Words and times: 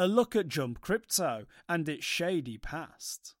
a 0.00 0.08
look 0.08 0.34
at 0.34 0.48
Jump 0.48 0.80
Crypto 0.80 1.44
and 1.68 1.86
its 1.86 2.06
shady 2.06 2.56
past. 2.56 3.34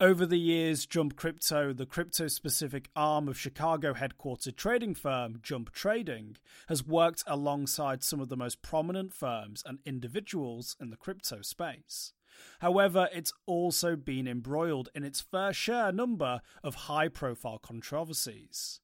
Over 0.00 0.26
the 0.26 0.36
years, 0.36 0.84
Jump 0.84 1.14
Crypto, 1.14 1.72
the 1.72 1.86
crypto 1.86 2.26
specific 2.26 2.90
arm 2.96 3.28
of 3.28 3.38
Chicago 3.38 3.94
headquartered 3.94 4.56
trading 4.56 4.96
firm 4.96 5.38
Jump 5.44 5.70
Trading, 5.70 6.38
has 6.66 6.84
worked 6.84 7.22
alongside 7.24 8.02
some 8.02 8.18
of 8.18 8.28
the 8.28 8.36
most 8.36 8.62
prominent 8.62 9.14
firms 9.14 9.62
and 9.64 9.78
individuals 9.86 10.74
in 10.80 10.90
the 10.90 10.96
crypto 10.96 11.40
space. 11.40 12.12
However, 12.58 13.08
it's 13.12 13.32
also 13.46 13.94
been 13.94 14.26
embroiled 14.26 14.88
in 14.96 15.04
its 15.04 15.20
fair 15.20 15.52
share 15.52 15.92
number 15.92 16.40
of 16.64 16.74
high 16.74 17.06
profile 17.06 17.60
controversies. 17.60 18.80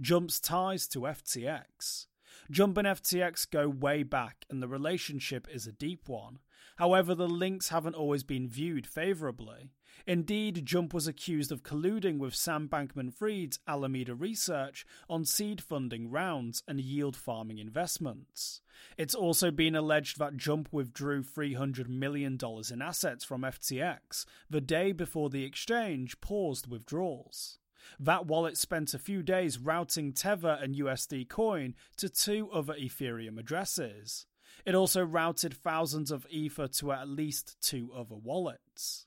Jump's 0.00 0.40
ties 0.40 0.88
to 0.88 1.00
FTX. 1.00 2.06
Jump 2.50 2.78
and 2.78 2.86
FTX 2.86 3.50
go 3.50 3.68
way 3.68 4.02
back, 4.02 4.44
and 4.50 4.62
the 4.62 4.68
relationship 4.68 5.46
is 5.52 5.66
a 5.66 5.72
deep 5.72 6.08
one. 6.08 6.38
However, 6.76 7.14
the 7.14 7.28
links 7.28 7.68
haven't 7.68 7.94
always 7.94 8.22
been 8.22 8.48
viewed 8.48 8.86
favourably. 8.86 9.70
Indeed, 10.06 10.64
Jump 10.64 10.94
was 10.94 11.06
accused 11.06 11.52
of 11.52 11.62
colluding 11.62 12.18
with 12.18 12.34
Sam 12.34 12.68
Bankman 12.68 13.12
Fried's 13.12 13.58
Alameda 13.68 14.14
Research 14.14 14.84
on 15.08 15.24
seed 15.24 15.60
funding 15.60 16.10
rounds 16.10 16.62
and 16.66 16.80
yield 16.80 17.14
farming 17.14 17.58
investments. 17.58 18.62
It's 18.96 19.14
also 19.14 19.50
been 19.50 19.76
alleged 19.76 20.18
that 20.18 20.36
Jump 20.36 20.68
withdrew 20.72 21.22
$300 21.22 21.88
million 21.88 22.38
in 22.70 22.82
assets 22.82 23.24
from 23.24 23.42
FTX 23.42 24.24
the 24.48 24.60
day 24.60 24.92
before 24.92 25.30
the 25.30 25.44
exchange 25.44 26.20
paused 26.20 26.66
withdrawals. 26.66 27.58
That 27.98 28.26
wallet 28.26 28.56
spent 28.56 28.94
a 28.94 28.98
few 28.98 29.22
days 29.22 29.58
routing 29.58 30.12
Tether 30.12 30.58
and 30.60 30.74
USD 30.74 31.28
Coin 31.28 31.74
to 31.96 32.08
two 32.08 32.50
other 32.52 32.74
Ethereum 32.74 33.38
addresses. 33.38 34.26
It 34.64 34.74
also 34.74 35.02
routed 35.02 35.54
thousands 35.54 36.10
of 36.10 36.26
Ether 36.30 36.68
to 36.68 36.92
at 36.92 37.08
least 37.08 37.56
two 37.60 37.90
other 37.96 38.14
wallets. 38.14 39.06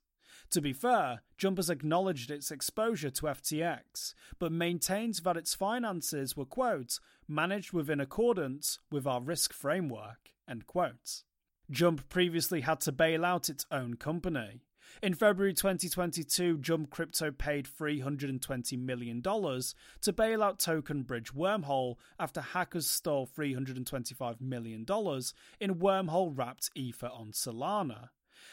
To 0.51 0.61
be 0.61 0.73
fair, 0.73 1.21
Jumpers 1.37 1.69
acknowledged 1.69 2.29
its 2.31 2.51
exposure 2.51 3.09
to 3.09 3.25
FTX, 3.25 4.13
but 4.39 4.51
maintains 4.51 5.21
that 5.21 5.37
its 5.37 5.53
finances 5.53 6.37
were, 6.37 6.45
quote, 6.45 6.99
managed 7.27 7.73
within 7.73 7.99
accordance 7.99 8.79
with 8.91 9.07
our 9.07 9.21
risk 9.21 9.53
framework, 9.53 10.31
end 10.47 10.67
quote. 10.67 11.23
Jump 11.71 12.07
previously 12.09 12.61
had 12.61 12.79
to 12.81 12.91
bail 12.91 13.25
out 13.25 13.49
its 13.49 13.65
own 13.71 13.95
company. 13.95 14.61
In 15.01 15.13
February 15.13 15.53
2022, 15.53 16.57
Jump 16.59 16.89
Crypto 16.89 17.31
paid 17.31 17.67
$320 17.67 18.79
million 18.79 19.21
to 19.21 20.13
bail 20.13 20.43
out 20.43 20.59
Token 20.59 21.03
Bridge 21.03 21.33
Wormhole 21.33 21.95
after 22.19 22.41
hackers 22.41 22.87
stole 22.87 23.27
$325 23.27 24.41
million 24.41 24.81
in 24.81 25.75
wormhole 25.75 26.37
wrapped 26.37 26.69
Ether 26.75 27.09
on 27.13 27.31
Solana. 27.31 28.09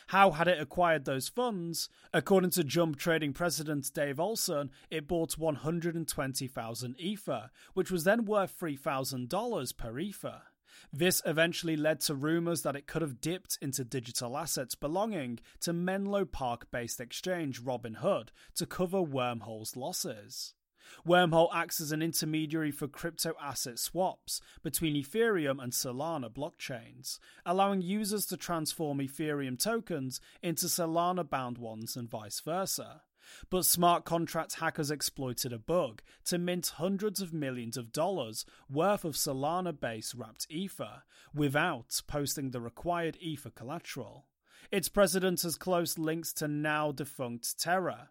How 0.09 0.31
had 0.33 0.49
it 0.49 0.61
acquired 0.61 1.05
those 1.05 1.29
funds? 1.29 1.89
According 2.13 2.51
to 2.51 2.65
Jump 2.65 2.97
Trading 2.97 3.33
President 3.33 3.91
Dave 3.95 4.19
Olsen, 4.19 4.71
it 4.91 5.07
bought 5.09 5.39
120,000 5.39 6.95
Ether, 6.99 7.51
which 7.75 7.91
was 7.91 8.05
then 8.05 8.25
worth 8.25 8.59
$3,000 8.59 9.77
per 9.77 9.99
Ether. 9.99 10.43
This 10.93 11.23
eventually 11.25 11.77
led 11.77 12.01
to 12.03 12.15
rumours 12.15 12.63
that 12.63 12.77
it 12.77 12.87
could 12.87 13.03
have 13.03 13.21
dipped 13.21 13.59
into 13.61 13.85
digital 13.85 14.37
assets 14.37 14.75
belonging 14.75 15.41
to 15.61 15.73
Menlo 15.73 16.25
Park 16.25 16.71
based 16.71 17.01
exchange 17.01 17.63
Robinhood 17.63 18.29
to 18.57 18.67
cover 18.67 18.99
Wormhole's 18.99 19.77
losses. 19.77 20.55
Wormhole 21.07 21.55
acts 21.55 21.81
as 21.81 21.93
an 21.93 22.03
intermediary 22.03 22.71
for 22.71 22.89
crypto 22.89 23.35
asset 23.41 23.79
swaps 23.79 24.41
between 24.63 24.95
Ethereum 24.95 25.63
and 25.63 25.73
Solana 25.73 26.29
blockchains, 26.29 27.19
allowing 27.47 27.83
users 27.83 28.27
to 28.27 28.37
transform 28.37 28.99
Ethereum 28.99 29.59
tokens 29.59 30.21
into 30.43 30.67
Solana 30.67 31.29
bound 31.29 31.59
ones 31.59 31.97
and 31.97 32.11
vice 32.11 32.41
versa. 32.41 33.03
But 33.51 33.65
smart 33.65 34.05
contract 34.05 34.55
hackers 34.55 34.91
exploited 34.91 35.53
a 35.53 35.59
bug 35.59 36.03
to 36.25 36.39
mint 36.39 36.75
hundreds 36.77 37.21
of 37.21 37.33
millions 37.33 37.77
of 37.77 37.93
dollars 37.93 38.45
worth 38.69 39.05
of 39.05 39.15
Solana 39.15 39.79
based 39.79 40.15
wrapped 40.15 40.47
Ether 40.51 41.03
without 41.35 42.01
posting 42.07 42.51
the 42.51 42.61
required 42.61 43.17
Ether 43.21 43.51
collateral. 43.51 44.27
Its 44.71 44.89
president 44.89 45.43
has 45.43 45.57
close 45.57 45.99
links 45.99 46.33
to 46.33 46.49
now 46.49 46.93
defunct 46.93 47.59
Terra, 47.59 48.11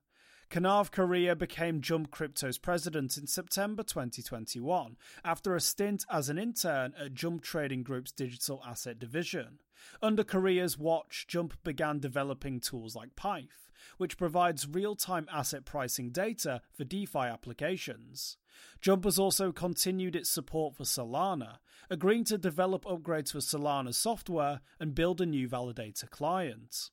Kanav 0.51 0.91
Kariya 0.91 1.37
became 1.37 1.79
Jump 1.79 2.11
Crypto's 2.11 2.57
president 2.57 3.15
in 3.15 3.25
September 3.25 3.83
2021 3.83 4.97
after 5.23 5.55
a 5.55 5.61
stint 5.61 6.03
as 6.11 6.27
an 6.27 6.37
intern 6.37 6.93
at 6.99 7.13
Jump 7.13 7.41
Trading 7.41 7.83
Group's 7.83 8.11
digital 8.11 8.61
asset 8.67 8.99
division. 8.99 9.59
Under 10.01 10.25
Kariya's 10.25 10.77
watch, 10.77 11.25
Jump 11.29 11.53
began 11.63 11.99
developing 11.99 12.59
tools 12.59 12.97
like 12.97 13.15
Pyth, 13.15 13.71
which 13.97 14.17
provides 14.17 14.67
real 14.67 14.93
time 14.93 15.25
asset 15.31 15.63
pricing 15.63 16.09
data 16.09 16.61
for 16.73 16.83
DeFi 16.83 17.19
applications. 17.19 18.35
Jump 18.81 19.05
has 19.05 19.17
also 19.17 19.53
continued 19.53 20.17
its 20.17 20.29
support 20.29 20.75
for 20.75 20.83
Solana, 20.83 21.59
agreeing 21.89 22.25
to 22.25 22.37
develop 22.37 22.83
upgrades 22.83 23.31
for 23.31 23.37
Solana 23.39 23.93
software 23.93 24.59
and 24.81 24.93
build 24.93 25.21
a 25.21 25.25
new 25.25 25.47
validator 25.47 26.09
client. 26.09 26.89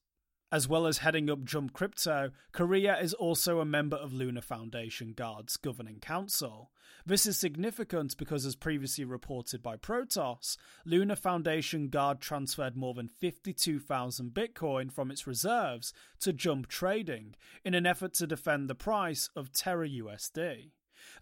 As 0.51 0.67
well 0.67 0.87
as 0.87 0.99
heading 0.99 1.29
up 1.29 1.45
Jump 1.45 1.75
Crypto, 1.75 2.31
Kariya 2.55 3.03
is 3.03 3.13
also 3.13 3.61
a 3.61 3.67
member 3.67 3.99
of 3.99 4.15
Luna 4.15 4.41
Foundation 4.41 5.13
Guard's 5.13 5.59
governing 5.59 6.01
council. 6.01 6.71
This 7.05 7.27
is 7.27 7.37
significant 7.37 8.17
because, 8.17 8.47
as 8.47 8.57
previously 8.57 9.05
reported 9.05 9.63
by 9.63 9.77
Protos, 9.77 10.57
Luna 10.87 11.17
Foundation 11.17 11.89
Guard 11.89 12.23
transferred 12.23 12.79
more 12.79 12.95
than 12.95 13.09
52,000 13.09 14.33
Bitcoin 14.33 14.91
from 14.91 15.11
its 15.11 15.27
reserves 15.27 15.93
to 16.21 16.33
Jump 16.33 16.67
Trading 16.67 17.35
in 17.63 17.75
an 17.75 17.85
effort 17.85 18.15
to 18.15 18.27
defend 18.27 18.71
the 18.71 18.75
price 18.75 19.29
of 19.37 19.53
Terra 19.53 19.87
USD. 19.87 20.71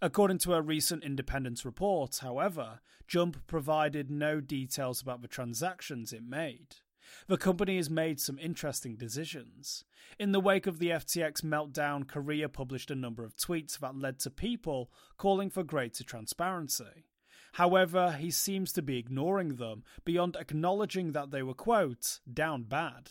According 0.00 0.38
to 0.38 0.54
a 0.54 0.62
recent 0.62 1.02
independence 1.02 1.64
report, 1.64 2.18
however, 2.22 2.78
Jump 3.08 3.44
provided 3.48 4.08
no 4.08 4.40
details 4.40 5.02
about 5.02 5.20
the 5.20 5.28
transactions 5.28 6.12
it 6.12 6.22
made. 6.22 6.76
The 7.28 7.36
company 7.36 7.76
has 7.76 7.90
made 7.90 8.20
some 8.20 8.38
interesting 8.38 8.96
decisions. 8.96 9.84
In 10.18 10.32
the 10.32 10.40
wake 10.40 10.66
of 10.66 10.78
the 10.78 10.90
FTX 10.90 11.42
meltdown, 11.42 12.04
Kariya 12.04 12.52
published 12.52 12.90
a 12.90 12.94
number 12.94 13.24
of 13.24 13.36
tweets 13.36 13.78
that 13.78 13.96
led 13.96 14.18
to 14.20 14.30
people 14.30 14.90
calling 15.16 15.50
for 15.50 15.62
greater 15.62 16.04
transparency. 16.04 17.06
However, 17.54 18.12
he 18.12 18.30
seems 18.30 18.72
to 18.72 18.82
be 18.82 18.98
ignoring 18.98 19.56
them 19.56 19.82
beyond 20.04 20.36
acknowledging 20.36 21.12
that 21.12 21.30
they 21.30 21.42
were, 21.42 21.54
quote, 21.54 22.20
down 22.30 22.64
bad. 22.64 23.10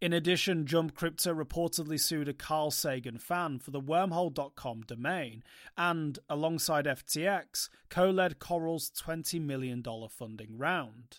In 0.00 0.12
addition, 0.12 0.66
Jump 0.66 0.94
Crypto 0.94 1.34
reportedly 1.34 1.98
sued 1.98 2.28
a 2.28 2.32
Carl 2.32 2.70
Sagan 2.70 3.18
fan 3.18 3.58
for 3.58 3.72
the 3.72 3.80
wormhole.com 3.80 4.82
domain 4.82 5.42
and, 5.76 6.18
alongside 6.28 6.84
FTX, 6.84 7.68
co 7.88 8.10
led 8.10 8.38
Coral's 8.38 8.90
$20 8.90 9.40
million 9.40 9.82
funding 10.10 10.56
round. 10.56 11.18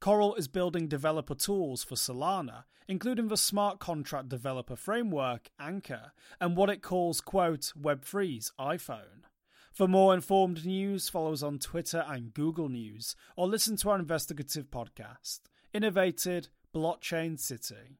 Coral 0.00 0.34
is 0.34 0.48
building 0.48 0.88
developer 0.88 1.34
tools 1.34 1.82
for 1.82 1.94
Solana, 1.94 2.64
including 2.88 3.28
the 3.28 3.36
smart 3.36 3.78
contract 3.78 4.28
developer 4.28 4.76
framework, 4.76 5.50
Anchor, 5.58 6.12
and 6.40 6.56
what 6.56 6.70
it 6.70 6.82
calls, 6.82 7.20
quote, 7.20 7.72
Web3's 7.80 8.52
iPhone. 8.58 9.24
For 9.72 9.86
more 9.86 10.14
informed 10.14 10.64
news, 10.64 11.08
follow 11.08 11.32
us 11.32 11.42
on 11.42 11.58
Twitter 11.58 12.04
and 12.08 12.32
Google 12.32 12.68
News, 12.68 13.14
or 13.36 13.46
listen 13.46 13.76
to 13.76 13.90
our 13.90 13.98
investigative 13.98 14.70
podcast, 14.70 15.40
Innovated 15.74 16.48
Blockchain 16.74 17.38
City. 17.38 17.98